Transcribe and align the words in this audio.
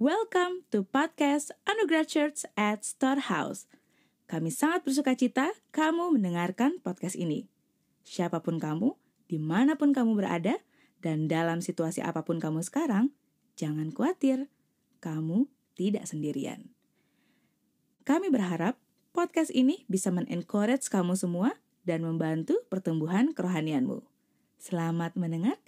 Welcome 0.00 0.64
to 0.72 0.80
podcast 0.80 1.52
Anugerah 1.68 2.08
Church 2.08 2.48
at 2.56 2.88
Storehouse. 2.88 3.68
Kami 4.32 4.48
sangat 4.48 4.88
bersuka 4.88 5.12
cita 5.12 5.52
kamu 5.76 6.16
mendengarkan 6.16 6.80
podcast 6.80 7.20
ini. 7.20 7.52
Siapa 8.00 8.40
pun 8.40 8.56
kamu, 8.56 8.96
di 9.28 9.36
mana 9.36 9.76
pun 9.76 9.92
kamu 9.92 10.16
berada, 10.16 10.56
dan 11.04 11.28
dalam 11.28 11.60
situasi 11.60 12.00
apa 12.00 12.24
pun 12.24 12.40
kamu 12.40 12.64
sekarang, 12.64 13.12
jangan 13.60 13.92
khawatir, 13.92 14.48
kamu 15.04 15.52
tidak 15.76 16.08
sendirian. 16.08 16.72
Kami 18.08 18.32
berharap 18.32 18.80
podcast 19.12 19.52
ini 19.52 19.84
bisa 19.84 20.08
men-encourage 20.08 20.88
kamu 20.88 21.12
semua 21.12 21.60
dan 21.84 22.08
membantu 22.08 22.56
pertumbuhan 22.72 23.36
kerohanianmu. 23.36 24.00
Selamat 24.56 25.12
mendengar. 25.20 25.59